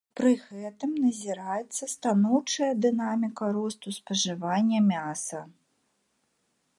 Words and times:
Пры 0.19 0.29
гэтым 0.61 0.91
назіраецца 1.05 1.83
станоўчая 1.95 2.71
дынаміка 2.85 3.49
росту 3.57 3.87
спажывання 3.99 4.79
мяса. 4.91 5.41